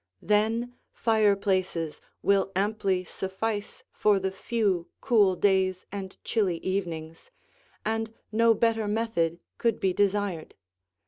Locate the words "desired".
9.93-10.55